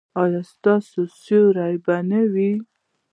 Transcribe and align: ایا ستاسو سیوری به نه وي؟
ایا 0.21 0.41
ستاسو 0.51 0.99
سیوری 1.21 1.75
به 1.85 1.95
نه 2.09 2.21
وي؟ 2.33 2.51